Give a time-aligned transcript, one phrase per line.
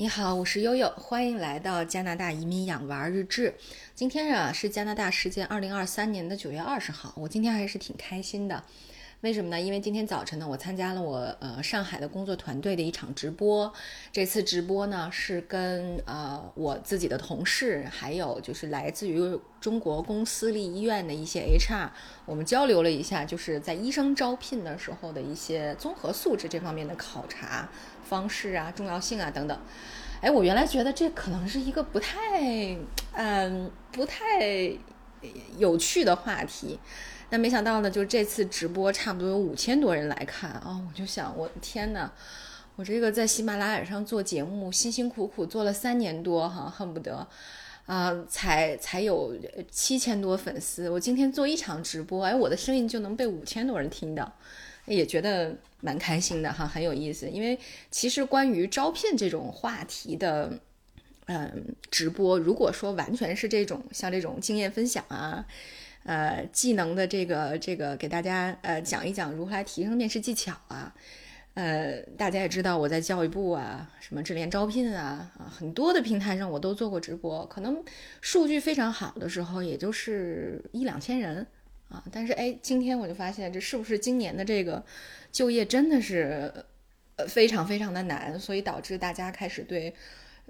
[0.00, 3.52] 你好，我是悠悠，欢迎来到加拿大移民养娃日志。
[3.96, 8.62] 今天啊是加拿大时间二零二三年的九月二十号，我今天还是挺开心的。
[9.22, 9.60] 为什么呢？
[9.60, 13.72] 因为今天早晨呢，我参加了我呃上海的工作团队的一场直播。
[14.12, 21.88] 这次直播呢是跟呃我自己的同事，还有就是来自于中国公私立医院的一些 HR，
[22.26, 27.68] 我们交流了一下，就是在医生招聘的时候的一些综合素质这方面的考察
[28.04, 29.60] 方式啊、重要性啊等等。
[30.20, 32.76] 哎，我原来觉得这可能是一个不太
[33.14, 34.70] 嗯不太
[35.56, 36.78] 有趣的话题。
[37.30, 40.82] 但没想到呢，就这次直播差不多有五千多人来看啊！
[40.88, 42.10] 我就想，我的天呐，
[42.74, 47.26] 我这个在喜马拉雅上做节目，辛辛苦苦做了三年多哈，恨不得
[47.84, 49.36] 啊，才才有
[49.70, 50.88] 七千多粉丝。
[50.88, 54.32] 我今天做一场直播，哎，我的声音就能被五千多人听到，
[54.86, 57.28] 也觉得蛮开心的哈，很有意思。
[57.28, 57.58] 因为
[57.90, 60.50] 其实关于招聘这种话题的，
[61.26, 65.44] 嗯，直播，如果说完全是这种像这种经验分享啊。
[66.08, 70.94] 呃，技能的这个这个给大家呃讲一讲如何来提升面试技巧啊，
[71.52, 77.84] 呃，大家也知道我在教育部啊，什么智联招聘啊啊，很多的平台上我都做过直播，可能
[78.22, 81.46] 数据非常好的时候也就是一两千人
[81.90, 84.82] 啊，但是哎，今天我就发现这是不是今年的这个
[85.30, 86.50] 就业真的是
[87.16, 89.94] 呃非常非常的难，所以导致大家开始对。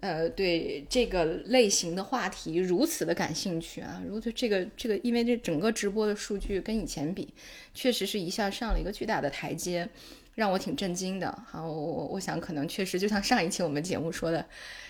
[0.00, 4.00] 呃，对这个类型的话题如此的感兴趣啊！
[4.06, 7.34] 如此这个这个，因为这整个直播的数据跟以前比，
[7.74, 9.88] 确实是一下上了一个巨大的台阶，
[10.36, 11.36] 让我挺震惊的。
[11.50, 14.46] 好，我我想可能确实就像上一期我们节目说的，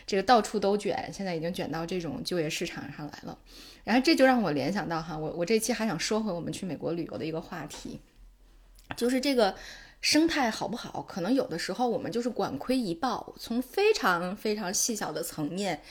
[0.06, 3.38] 这个到处都卷，现在已经卷到这种就业市场上来了。
[3.84, 7.98] 然后这就让我联想到哈，我我这期还想说回我们去美国旅游的一个话题，
[8.94, 9.54] 就是这个。
[10.00, 11.02] 生态好不好？
[11.02, 15.82] 可能有的时候我们就是管窥一豹，从非常非常细小的层面，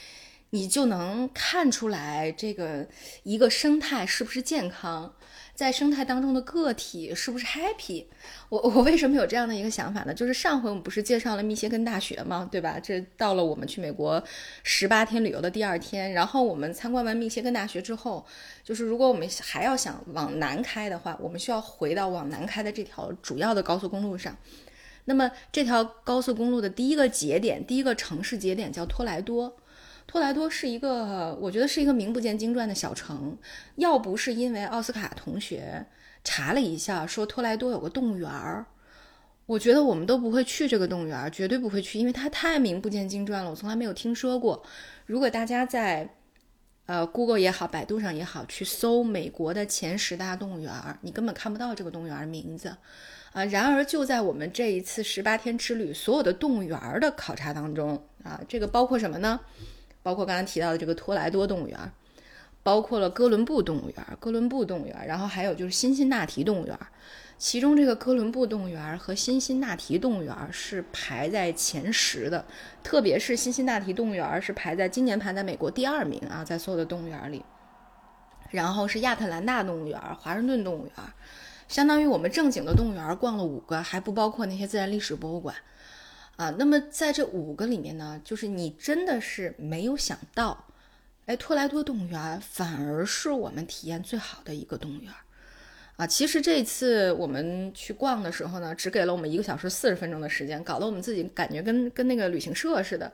[0.52, 2.88] 你就能看出来这个
[3.24, 5.14] 一个生态是不是健康。
[5.54, 8.06] 在生态当中的个体是不是 happy？
[8.50, 10.14] 我我为什么有这样的一个想法呢？
[10.14, 12.48] 就是上回我们不是介绍了密歇根大学吗？
[12.52, 12.80] 对吧？
[12.80, 14.24] 这到了我们去美国
[14.62, 18.24] 十八天旅游的第二天，然后我们参观完密歇根大学之后，
[18.64, 24.38] 就是如果我们还要想往南开的话，我们需要回到往南开的这条主要的高速公路上。
[25.06, 29.58] 那么这条高速公路的第一个节点，第一个城市节点叫托莱多。
[30.08, 33.38] 托莱多是一个，我觉得是一个名不见经传的小城。
[33.76, 35.86] 要不是因为奥斯卡同学
[36.24, 38.66] 查了一下，说托莱多有个动物园儿，
[39.46, 44.64] 我觉得我们都不会去这个动物园，绝对不会去，因为它太名不见经传了，我从来没有听说过。
[45.06, 46.10] 如果大家在
[46.86, 52.70] 呃 Google 也好，百度上也好，去搜美国的前十大动物园儿，你根本看不到这个动物园儿名字
[53.34, 53.44] 啊。
[53.44, 59.42] 然而就在我们这一次十八天之旅所有的动物园儿的考察当中啊，这个包括什么呢？
[60.08, 61.78] 包括刚才提到的这个托莱多动物园，
[62.64, 66.80] 包括了哥伦布动物园、哥伦布动物园，然后还有就是辛辛那提动物园。
[67.38, 72.46] 其中这个哥伦布动物园和辛辛那提动物园是排在前十的，
[72.82, 77.44] 特别是辛辛那提动物园是排在今年排在美国第二名啊，在所有的动物园里。
[78.50, 80.94] 然后是亚特兰大动物园、华盛顿动物园，
[81.68, 85.54] 相当于我们正经的动物园逛了五个，还不包括那些自然历史博物馆。
[86.38, 90.66] 啊，那么在这五个里面呢，就是你真的是没有想到，
[91.26, 95.12] 哎，托莱多动物园反而是我们体验最好的一个动物园，
[95.96, 103.12] 啊，其实这次我们去逛的时候呢，只给了我们一个小时四十分钟的时间，搞得我们自己感觉跟跟那个旅行社似的，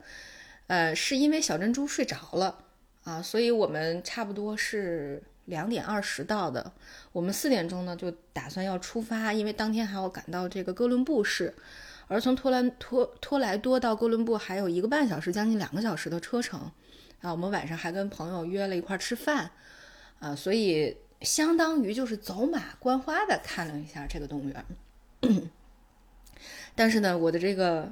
[0.68, 2.58] 呃，是因为小珍珠睡着了
[3.06, 6.74] 啊，所以我们差不多是两点二十到的，
[7.14, 11.54] 我们四点钟呢就打算要出发，因为当天还要赶到这个哥伦布市。
[12.14, 16.60] 而从托兰托托莱多到哥伦布还有一个半小时，将近两个小时的车程，
[17.22, 19.50] 啊，我们晚上还跟朋友约了一块儿吃饭，
[20.20, 24.66] 啊，所以相当于就是走马观花的看了一下这个动物园。
[26.76, 27.92] 但是呢，我的这个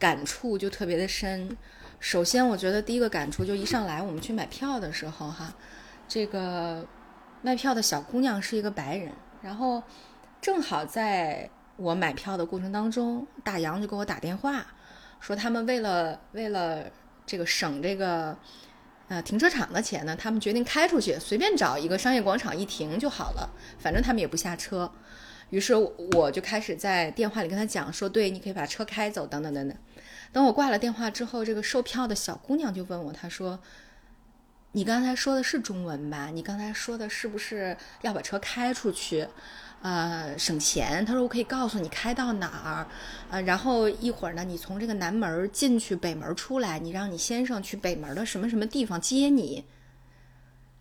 [0.00, 1.56] 感触就特别的深。
[2.00, 5.54] 首先，我觉得第一个感触就一上来我们去买票的时候，哈，
[6.08, 6.84] 这个
[7.40, 9.80] 卖票的小姑娘是一个白人，然后
[10.40, 11.48] 正好在。
[11.76, 14.66] 我买票的过程当中，大洋就给我打电话，
[15.20, 16.84] 说他们为了为了
[17.26, 18.36] 这个省这个
[19.08, 24.90] 呃停车场的钱呢，他们决定开出去，随便找一个商业广场一停就好了，反正他们也不下车。
[25.50, 29.76] 于是我就开始在电话里跟他讲说，对，你可以把车开走，等等等等。
[30.32, 33.60] 等我挂了电话之后，这个售票的小姑娘就问我，她说
[34.72, 36.30] ：“你刚才说的是中文吧？
[36.32, 39.28] 你刚才说的是不是要把车开出去，
[39.84, 41.04] 呃，省钱？
[41.04, 42.88] 他说我可以告诉你开到哪儿，
[43.28, 49.62] 呃，然后一会儿呢，你从这个南门进去，北门出来，你让你先生去北门的什么什么地方接你。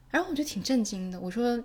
[0.10, 1.62] 然后我就挺震惊的，我说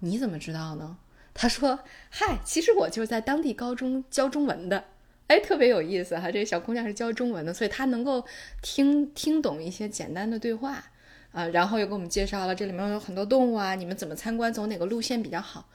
[0.00, 0.96] 你怎么知道呢？
[1.32, 1.78] 他说
[2.10, 4.82] 嗨，其实我就是在当地高中教中文的。
[5.28, 6.28] 哎，特别有意思哈！
[6.28, 8.26] 这个小姑娘是教中文的，所以她能够
[8.62, 10.82] 听听懂一些简单的对话，
[11.30, 15.68] 啊，然后又给我们介绍了这里面有很多动物啊，你们怎么参观，走哪个路线比较好，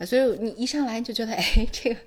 [0.00, 2.00] 所以你一上来就觉得，哎，这个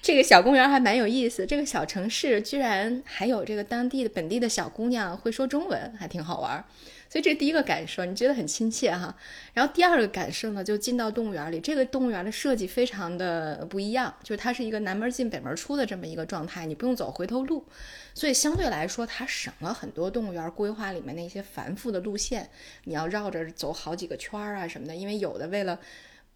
[0.00, 6.64] 这个小公园还蛮有意思，这个小城市居然还有这个当地的本地的小姑娘会说中文，还挺好玩。
[7.08, 9.14] 所以这第一个感受，你觉得很亲切哈。
[9.52, 17.66] 然后第二个感受呢，就进到动物园里，这个动物园的设计非常的不一样，就是它是一个南门进北门出的这么一个状态，你不用走回头路，
[18.14, 22.48] 所以相对来说它省了很多动物园规划里面那些繁复的路线，
[22.84, 24.96] 你要绕着走好几个圈儿啊什么的。
[24.96, 25.78] 因为有的为了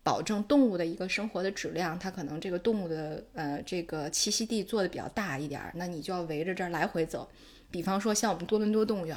[0.06, 7.28] 保证动物的一个生活的质量，它可能这个动物的呃这个栖息地做的比较大一点，那你就要围着这儿来回走。
[7.70, 9.16] 比方说像我们多伦多动物园。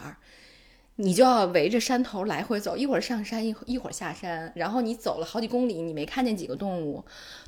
[1.02, 7.02] 你就要围着山头来回走，一会儿上山，一一会儿下山，然后你走了好几公里，你没看见几个动物。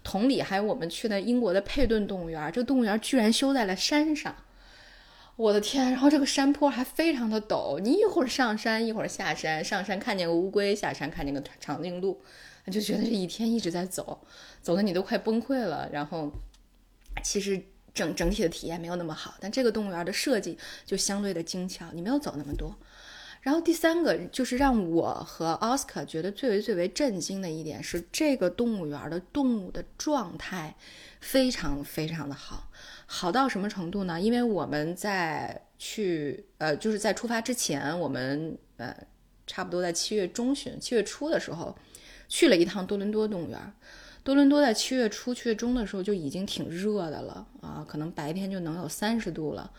[0.06, 4.34] 同理，还有我们去的英国的佩顿动物园，这个动物园居然修在了山上，
[5.42, 5.90] 我的天！
[5.90, 12.22] 然后这个山坡还非常的陡，你一会儿上山，一会儿下山，上山看见个乌龟，下山看见个长颈鹿，
[12.72, 14.22] 就觉得这一天一直在走，
[14.62, 15.90] 走的你都快崩溃了。
[15.92, 16.32] 然后，
[17.24, 17.60] 其实
[17.92, 20.56] 整整体的体验没有那么好，但这个动物园的设计
[20.86, 22.76] 就相对的精巧，你没有走那么多。
[23.42, 30.76] 然后第三个就是让我和奥斯卡觉得最为最为震惊的一点是，这个动物园的动物的状态
[31.20, 32.70] 非常非常的好，
[33.14, 34.22] 好到什么程度呢？
[34.22, 38.96] 因为我们在去呃就是在出发之前，我们呃
[39.46, 41.78] 差不多在七月中旬、七月初的时候
[42.30, 43.60] 去了一趟多伦多动物园。
[44.24, 49.70] 多伦多在七月初、七月中的时候就已经挺热的了啊，可能白天就能有三十度了，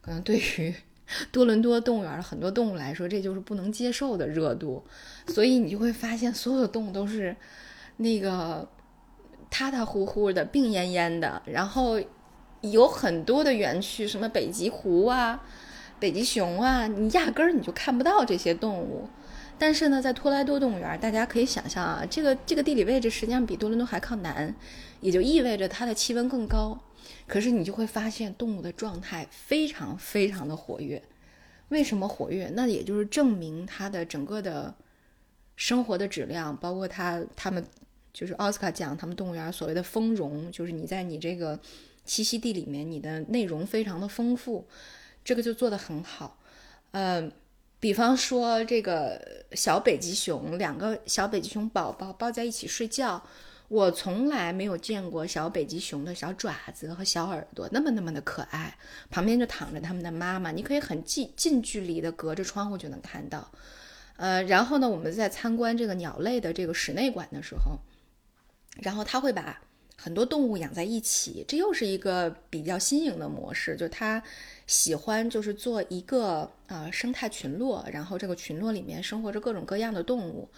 [0.00, 0.74] 可能对于。
[1.32, 4.84] 多伦多动物园的很多动物来说，这就是不能接受的热度，
[5.28, 7.34] 所以你就会发现所有的动物都是
[7.96, 8.68] 那个
[9.50, 11.40] 塌塌糊糊的、病恹恹的。
[11.46, 11.98] 然后
[12.60, 15.44] 有很多的园区，什么北极狐啊、
[15.98, 19.08] 北极熊啊，你压根儿你就看不到这些动物。
[19.58, 24.54] 但是呢，在托莱多动物园，大家可以想象啊，这个这个地理位置实际上比多伦多还靠南，
[25.00, 26.78] 也就意味着它的气温更高。
[27.26, 31.02] 可是你就会发现动物的状态非常非常的活跃，
[31.68, 32.50] 为什么活跃？
[32.54, 34.74] 那也就是证明它的整个的
[35.56, 37.64] 生活的质量，包括它它们
[38.12, 41.58] 就是奥斯卡讲他们动物园所谓的丰容，就是你在你这个
[42.08, 44.66] 栖息地里面，你的内容非常的丰富，
[45.22, 46.40] 这个就做得很好。
[46.92, 47.30] 呃，
[47.78, 53.22] 比方说这个小北极熊，两个小北极熊宝宝抱在一起睡觉。
[53.68, 58.78] 我从来没有见过小北极熊的小爪子和小耳朵那么那么的可爱，
[59.10, 63.52] 旁边就躺着他们的妈妈，你可以很近近距离的隔着窗户就能看到。
[64.16, 67.78] 呃，然后呢，我们在参观这个鸟类的这个室内馆的时候，
[68.80, 69.60] 然后他会把
[70.00, 74.22] 很多动物养在一起，这又是一个比较新颖的模式，就它
[74.66, 80.48] 喜欢就是做一个呃生态群落，然后这个群落里面生活着各种各样的动物，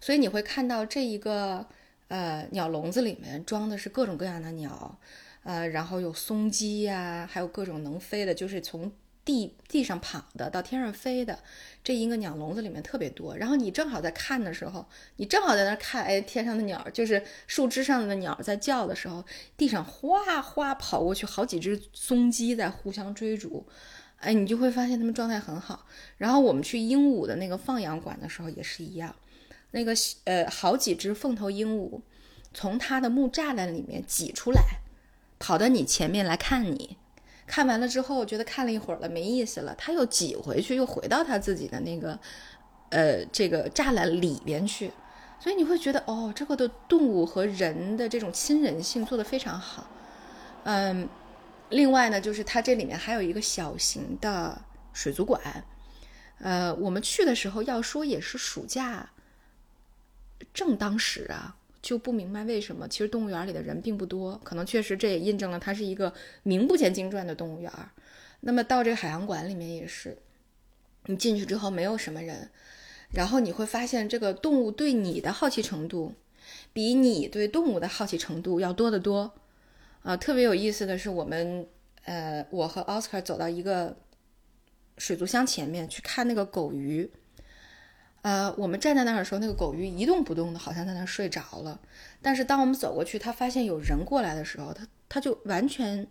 [0.00, 1.66] 所以你会看到这一个。
[2.08, 4.96] 呃，鸟笼子里面装的是各种各样的鸟，
[5.42, 8.92] 呃，然后有松鸡呀，还有各种能飞的，就是从
[9.26, 11.38] 地地上跑的到天上飞的，
[11.82, 13.36] 这一个鸟笼子里面特别多。
[13.36, 14.86] 然后你正好在看的时候，
[15.16, 19.24] 你正好在那看，哎，天上的鸟就是树枝上的鸟在叫的时候，
[19.56, 23.66] 地上哗哗跑过去好几只松鸡在互相追逐，
[24.18, 25.84] 哎，你就会发现它们状态很好。
[26.18, 29.14] 然后我们去鹦鹉的那个放养馆的时候也是一样。
[29.72, 29.92] 那个
[30.24, 32.00] 呃，好几只凤头鹦鹉
[32.54, 34.60] 从它的木栅栏里面挤出来，
[35.40, 36.96] 跑到你前面来看你。
[37.46, 42.18] 看完了之后，觉得看了一会儿了没意思了，他又挤回去，又回到他自己的那个
[42.90, 44.90] 呃这个栅栏里边去。
[45.38, 49.86] 所以你会觉得哦，这个的动物和人的这种亲人性做得非常好。
[50.64, 51.08] 嗯，
[51.68, 54.60] 另外呢，就是它这里面还有一个小型的
[54.92, 55.64] 水族馆。
[56.38, 59.10] 呃，我们去的时候要说也是暑假。
[60.52, 66.12] 正当时啊，就不明白为什么，其实动物园里的人并不多，可能确实这也印证了它是一个
[66.42, 67.70] 名不见经传的动物园。
[68.40, 70.18] 那么到这个海洋馆里面也是，
[71.04, 72.50] 你进去之后没有什么人，
[73.12, 76.12] 然后你会发现这个动物对你的好奇程度，
[76.72, 79.32] 比你对动物的好奇程度要多得多。
[80.02, 81.68] 啊，特别有意思的是，我们
[82.02, 83.96] 呃，我和奥斯卡走到一个
[84.98, 87.08] 水族箱前面去看那个狗鱼。
[88.26, 91.78] 呃，我们站在那儿的时候，那个狗鱼一动不动的，好像在那儿睡着了。
[92.20, 96.04] 但是当我们走过去，它发现有人过来的时候，它它就完全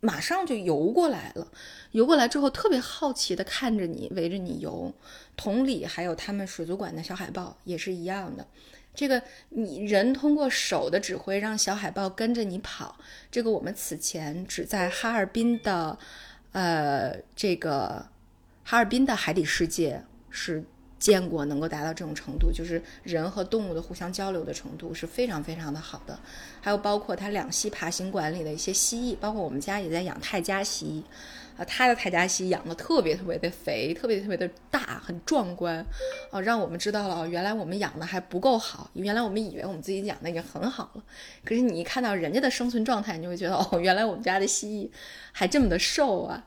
[0.00, 1.50] 马上就游过来了。
[1.92, 4.92] 游过来之后，特别好奇的看着你，围着你游。
[5.34, 8.46] 同理，还有他们水族馆的小海豹也是一样的。
[8.94, 12.98] 这个你人通过手的指挥让小海豹跟着你跑，
[13.30, 15.98] 这个我们此前只在哈尔滨的，
[16.52, 18.08] 呃，这个
[18.62, 20.62] 哈尔滨的海底世界是
[20.98, 26.18] 见过能够达到这种程度，就是人和动物的互相交流的程度是非常非常的好的。
[26.60, 31.02] 还有包括它两栖爬行馆里的一些蜥蜴，包括我们家也在养泰加蜥蜴。
[31.56, 35.82] 啊，它的泰加蜥养的特别特别的肥，特别特别的大，很壮观，
[36.30, 41.02] 啊，让我们知道了，原来我们养的还不够好，原来我们以为我们自己养的已经很好了，
[41.46, 44.90] 可是你一看到人家的生存状态，你就会觉得，哦，原来我们家的蜥蜴
[45.32, 46.44] 还这么的瘦啊，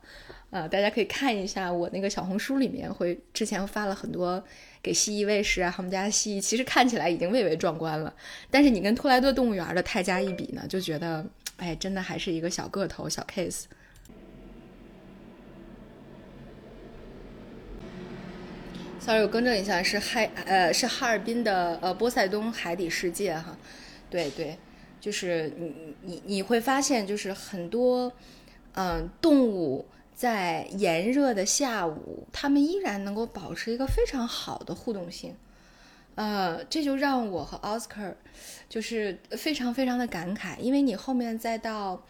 [0.51, 4.43] 啊，大家可以看一下我那个小红书里面会之前发了很多
[4.81, 8.11] 给蜥蜴喂食啊，他们家蜥蜴其实看起来已经蔚为壮观了，
[8.49, 11.23] 但是你跟托莱多动物园的泰加一比呢，就觉得，
[11.57, 13.65] 哎，真的还是一个小个头小 case。
[18.99, 23.57] sorry，我更正一下，是海呃是哈尔滨的呃波塞冬海底世界哈，
[24.09, 24.57] 对对，
[24.99, 28.11] 就是你你你会发现就是很多
[28.73, 29.85] 嗯动物
[30.19, 35.33] 在炎热的下午，他们依然能够保持一个非常好的互动性，
[36.15, 38.03] 呃这就让我和奥斯卡
[38.67, 42.03] 就是非常非常的感慨，因为你后面再到。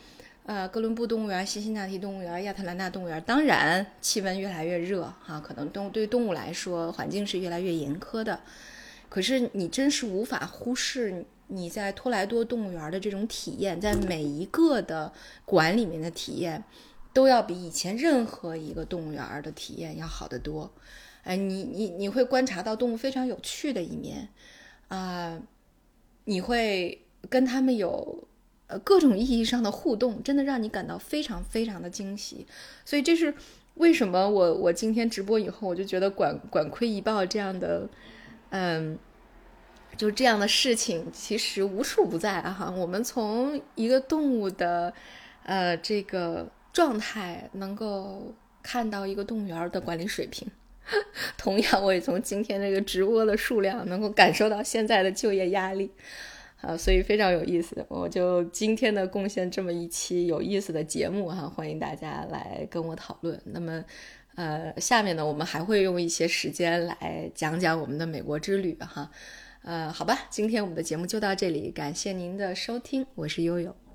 [0.46, 8.40] 呃，哥伦布动物园、辛辛那提动物园、亚特兰大动物园，当然气温越来越热哈，可能动对动物来说环境是越来越严苛的。
[9.10, 15.14] 可是你真是无法忽视你在托莱多动物园的这种体验，在每一个的
[15.46, 16.64] 馆里面的体验，
[17.14, 20.72] 都要比以前任何一个动物园的体验要好得多。
[21.24, 24.30] 哎，你你你会观察到动物非常有趣的一面
[24.88, 25.42] 啊，
[26.26, 28.26] 你会跟他们有。
[28.72, 32.46] 呃，各种意义上的互动，真的让你感到非常非常的惊喜，
[32.86, 33.34] 所以这是
[33.74, 37.90] 为什么我我今天直播以后，我就觉得管管窥一报这样的，
[38.52, 38.96] 嗯，
[39.98, 42.70] 就这样的事情其实无处不在哈。
[42.70, 44.94] 我们从一个动物的
[45.46, 50.48] 呃这个状态，能够看到一个动物园的管理水平，
[51.38, 55.92] 同样我也从今天这个直播的数量，能够感受到现在的就业压力。
[56.62, 63.42] 啊，所以非常有意思，我就今天的贡献这么一期有意思的节目哈，欢迎大家来跟我讨论。
[63.46, 63.82] 那么，
[64.36, 69.10] 呃，下面呢，我们还会用一些时间来讲讲我们的美国之旅哈。
[69.64, 73.89] 呃，好吧，今天我们的节目就到这里，感谢您的收听，我是悠悠。